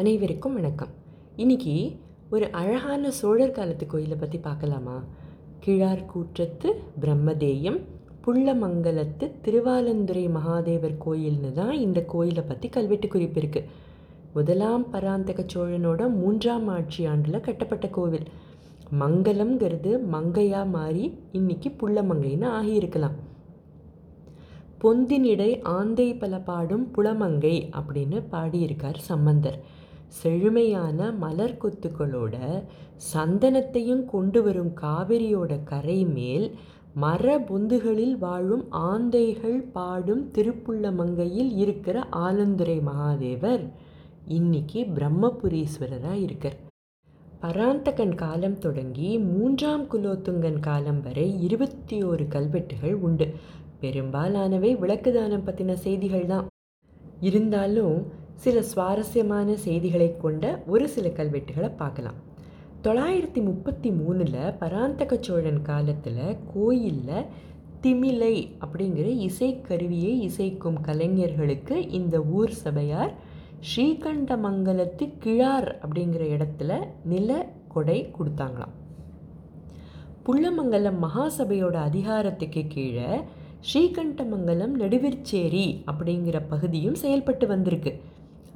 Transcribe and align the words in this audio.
அனைவருக்கும் 0.00 0.54
வணக்கம். 0.54 0.92
இன்னைக்கு 1.36 1.72
ஒரு 2.30 2.50
அழகான 2.50 3.10
சோழர் 3.10 3.50
காலத்து 3.50 3.86
கோயிலை 3.86 4.16
பற்றி 4.16 4.38
பார்க்கலாமா? 4.38 4.94
கிழார் 5.60 6.04
கூற்றத்து 6.12 6.68
பிரம்மதேயம் 7.00 7.78
புள்ளமங்கலத்து 8.24 9.26
திருவாலந்துறை 9.44 10.24
மகாதேவர் 10.36 10.96
கோயில்னு 11.04 11.52
தான் 11.52 11.72
இந்த 11.72 12.02
கோயிலை 12.04 12.42
பற்றி 12.42 12.68
கல்வெட்டு 12.68 13.08
குறிப்பு 13.08 13.40
இருக்குது 13.40 13.68
முதலாம் 14.32 14.90
பராந்தக 14.90 15.44
சோழனோட 15.54 16.08
மூன்றாம் 16.20 16.68
ஆட்சி 16.68 17.04
ஆண்டில் 17.06 17.44
கட்டப்பட்ட 17.48 17.88
கோவில். 17.88 18.26
மங்கலம்ங்கிறது 19.02 19.92
மங்கையாக 20.14 20.70
மாறி 20.70 21.18
இன்னைக்கு 21.32 21.70
புள்ளமங்கைன்னு 21.82 22.48
ஆகியிருக்கலாம். 22.58 23.18
பொந்தினிடை 24.82 25.62
ஆந்தை 25.62 26.14
பல 26.14 26.38
பாடும் 26.38 26.90
புலமங்கை 26.96 27.56
அப்படின்னு 27.78 28.22
பாடியிருக்கார் 28.32 28.98
சம்பந்தர். 28.98 29.58
செழுமையான 30.08 31.12
மலர் 31.12 31.58
கொத்துக்களோட 31.62 32.36
சந்தனத்தையும் 33.14 34.04
கொண்டு 34.04 34.42
வரும் 34.42 34.72
காவிரியோட 34.80 35.62
கரை 35.64 36.04
மேல் 36.04 36.54
மர 36.94 37.38
பொந்துகளில் 37.38 38.18
வாழும் 38.18 38.64
ஆந்தைகள் 38.70 39.70
பாடும் 39.72 40.30
திருப்புள்ளமங்கையில் 40.34 41.52
இருக்கிற 41.56 42.06
ஆலந்துரை 42.10 42.80
மகாதேவர் 42.80 43.64
இன்னைக்கு 44.26 44.86
பிரம்மபுரீஸ்வரராக 44.94 46.22
இருக்கார். 46.22 46.58
பராந்தகன் 47.40 48.14
காலம் 48.14 48.58
தொடங்கி 48.58 49.18
மூன்றாம் 49.18 49.84
குலோத்துங்கன் 49.84 50.60
காலம் 50.60 51.00
வரை 51.00 51.42
இருபத்தி 51.42 52.04
ஓரு 52.04 52.28
கல்வெட்டுகள் 52.28 52.94
உண்டு. 52.94 53.26
பெரும்பாலானவை 53.82 54.72
விளக்குதானம் 54.76 55.46
பற்றின 55.46 55.72
செய்திகள் 55.84 56.26
தான் 56.26 56.48
இருந்தாலும் 57.20 57.96
சில 58.44 58.62
சுவாரஸ்யமான 58.62 59.54
செய்திகளை 59.66 60.10
கொண்ட 60.16 60.44
ஒரு 60.66 60.86
சில 60.88 61.08
கல்வெட்டுகளை 61.18 61.70
பார்க்கலாம். 61.76 62.18
தொள்ளாயிரத்தி 62.84 63.40
முப்பத்தி 63.48 63.90
மூணில் 63.90 64.38
பராந்தக 64.58 65.18
சோழன் 65.20 65.62
காலத்தில் 65.62 66.24
கோயிலில் 66.54 67.26
திமிலை 67.82 68.34
அப்படிங்கிற 68.64 69.08
இசைக்கருவியை 69.28 70.12
இசைக்கும் 70.28 70.80
கலைஞர்களுக்கு 70.80 71.76
இந்த 71.98 72.16
ஊர் 72.38 72.54
சபையார் 72.64 73.12
ஸ்ரீகண்டமங்கலத்து 73.70 75.06
கிழார் 75.18 75.68
அப்படிங்கிற 75.82 76.24
இடத்துல 76.36 76.72
நில 77.04 77.30
கொடை 77.68 77.98
கொடுத்தாங்களாம். 78.18 78.74
புள்ளமங்கலம் 80.26 80.98
மகாசபையோட 81.04 81.76
அதிகாரத்துக்கு 81.88 82.62
கீழே 82.68 83.08
ஸ்ரீகண்டமங்கலம் 83.68 84.72
நடுவிற்சேரி 84.80 85.66
அப்படிங்கிற 85.90 86.36
பகுதியும் 86.48 86.96
செயல்பட்டு 87.02 87.46
வந்திருக்கு. 87.46 87.92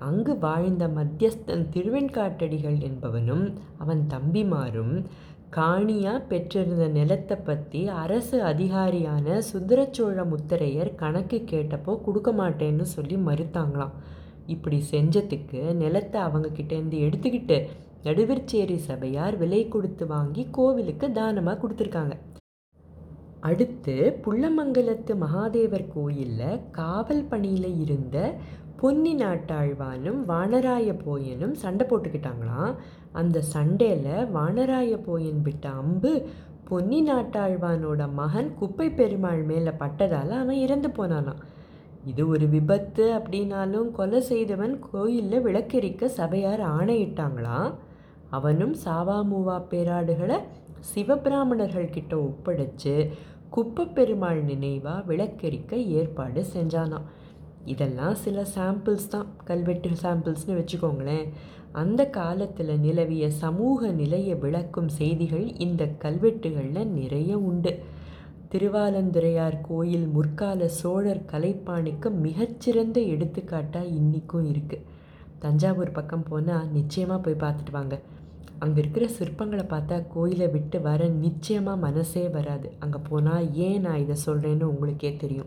அங்கு 0.09 0.33
வாழ்ந்த 0.39 0.85
மத்தியஸ்தன் 0.97 1.63
திருவெண்காட்டடிகள் 1.75 2.79
என்பவனும் 2.89 3.45
அவன் 3.83 4.03
தம்பிமாரும் 4.13 4.95
காணியா 5.57 6.15
பெற்றிருந்த 6.31 6.87
நிலத்தை 6.97 7.37
பற்றி 7.49 7.83
அரசு 8.03 8.37
அதிகாரியான 8.51 9.39
சுந்தரச்சோழ 9.51 10.25
முத்தரையர் 10.33 10.93
கணக்கு 11.03 11.41
கேட்டப்போ 11.53 11.95
கொடுக்க 12.07 12.33
மாட்டேன்னு 12.41 12.87
சொல்லி 12.97 13.19
மறுத்தாங்களாம். 13.29 13.97
இப்படி 14.55 14.81
செஞ்சதுக்கு 14.93 15.61
நிலத்தை 15.83 16.21
அவங்கக்கிட்டேருந்து 16.21 16.99
எடுத்துக்கிட்டு 17.07 17.59
நடுவிற்சேரி 18.09 18.79
சபையார் 18.89 19.37
விலை 19.37 19.63
கொடுத்து 19.69 20.07
வாங்கி 20.07 20.45
கோவிலுக்கு 20.51 21.09
தானமாக 21.13 21.59
கொடுத்துருக்காங்க. 21.63 22.17
அடுத்து 23.41 24.19
புள்ளமங்கலத்து 24.25 25.15
மகாதேவர் 25.21 25.89
கோயிலில் 25.95 26.61
காவல் 26.71 27.25
பணியில் 27.25 27.81
இருந்த 27.81 28.35
பொன்னி 28.77 29.17
நாட்டாழ்வானும் 29.17 30.21
வானராய 30.29 30.89
போயனும் 31.07 31.53
சண்டை 31.53 31.87
போட்டுக்கிட்டாங்களாம். 31.87 32.75
அந்த 33.13 33.41
சண்டையில் 33.41 34.27
வானராய 34.35 34.99
போயன் 35.05 35.43
விட்ட 35.43 35.69
அம்பு 35.69 36.27
பொன்னி 36.69 37.11
நாட்டாழ்வானோட 37.11 38.13
மகன் 38.13 38.55
குப்பை 38.55 38.91
பெருமாள் 38.91 39.43
மேலே 39.43 39.71
பட்டதால் 39.71 40.31
அவன் 40.31 40.57
இறந்து 40.57 40.89
போனானான் 40.89 41.43
இது 42.05 42.29
ஒரு 42.29 42.47
விபத்து 42.47 43.05
அப்படின்னாலும் 43.13 43.91
கொலை 43.91 44.21
செய்தவன் 44.21 44.79
கோயிலில் 44.91 45.45
விளக்கெரிக்க 45.45 46.05
சபையார் 46.05 46.61
ஆணையிட்டாங்களாம். 46.61 47.73
அவனும் 48.31 48.75
சாவாமூவா 48.85 49.63
பேராடுகளை 49.71 50.39
சிவபிராமணர்கள் 50.81 51.95
கிட்ட 51.97 52.17
ஒப்படைச்சு 52.17 52.95
குப்பப்பெருமாள் 53.57 54.41
நினைவாக 54.43 55.07
விளக்கரிக்க 55.07 55.77
ஏற்பாடு 55.77 56.47
செஞ்சானாம். 56.55 57.07
இதெல்லாம் 57.65 58.15
சில 58.15 58.47
சாம்பிள்ஸ் 58.55 59.09
தான். 59.09 59.29
கல்வெட்டு 59.45 59.91
சாம்பிள்ஸ்னு 60.03 60.57
வச்சுக்கோங்களேன். 60.59 61.29
அந்த 61.73 62.03
காலத்தில் 62.11 62.73
நிலவிய 62.79 63.31
சமூக 63.31 63.89
நிலையை 63.91 64.35
விளக்கும் 64.35 64.89
செய்திகள் 64.89 65.47
இந்த 65.67 65.85
கல்வெட்டுகளில் 66.05 66.93
நிறைய 66.99 67.39
உண்டு. 67.39 67.73
திருவாலந்துரையார் 68.53 69.61
கோயில் 69.61 70.07
முற்கால 70.07 70.69
சோழர் 70.81 71.23
கலைப்பாணிக்கு 71.33 72.11
மிகச்சிறந்த 72.27 73.01
எடுத்துக்காட்டாக 73.01 73.93
இன்றைக்கும் 73.99 74.47
இருக்குது 74.53 74.85
தஞ்சாவூர் 75.39 75.97
பக்கம் 75.99 76.27
போனால் 76.29 76.69
நிச்சயமாக 76.69 77.21
போய் 77.21 77.43
பார்த்துட்டு 77.45 77.73
வாங்க. 77.73 77.97
அங்கே 78.59 78.81
இருக்கிற 78.81 79.07
சிற்பங்களை 79.07 79.65
பார்த்தா 79.65 80.03
கோயிலை 80.13 80.49
விட்டு 80.49 80.81
வர 80.81 81.09
நிச்சயமாக 81.09 81.77
மனசே 81.77 82.29
வராது. 82.29 82.71
அங்கே 82.79 82.99
போனால் 83.09 83.53
ஏன் 83.55 83.81
நான் 83.81 83.99
இதை 83.99 84.17
சொல்கிறேன்னு 84.27 84.63
உங்களுக்கே 84.63 85.17
தெரியும். 85.17 85.47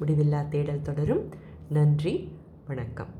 முடிவில்லா 0.00 0.48
தேடல் 0.48 0.82
தொடரும். 0.82 1.28
நன்றி. 1.68 2.32
வணக்கம். 2.66 3.19